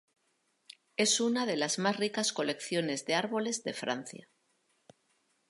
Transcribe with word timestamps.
Es 0.97 1.19
una 1.19 1.45
de 1.45 1.55
las 1.55 1.77
más 1.77 1.97
ricas 1.97 2.33
colecciones 2.33 3.05
de 3.05 3.13
árboles 3.13 3.63
de 3.63 3.73
Francia. 3.75 4.29